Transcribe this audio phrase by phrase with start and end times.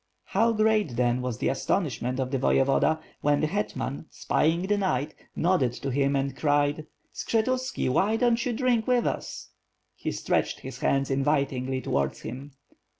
[0.25, 5.13] How great, then, was the astonishment of the Voyevoda, when the hetman, spying the knight,
[5.35, 9.51] nodded to him and cried: "Skshetuski, why don't you drink with us?"
[9.93, 12.53] He stretched his hands invitingly towards him.